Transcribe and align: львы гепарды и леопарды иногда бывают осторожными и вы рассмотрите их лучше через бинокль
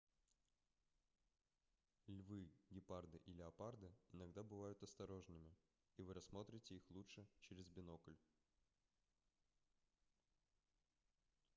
львы 2.07 2.39
гепарды 2.71 3.19
и 3.27 3.33
леопарды 3.33 3.91
иногда 4.13 4.41
бывают 4.41 4.81
осторожными 4.81 5.55
и 5.97 6.01
вы 6.01 6.15
рассмотрите 6.15 6.73
их 6.77 6.89
лучше 6.89 7.27
через 7.41 7.69
бинокль 7.69 8.17